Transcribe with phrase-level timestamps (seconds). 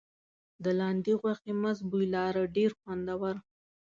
[0.63, 3.35] د لاندي غوښې مست بوی لاره ډېر خوندور.